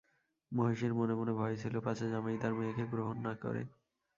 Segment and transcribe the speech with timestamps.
[0.51, 3.61] মহিষীর মনে মনে ভয় ছিল, পাছে জামাই তাঁর মেয়েকে গ্রহণ না করে।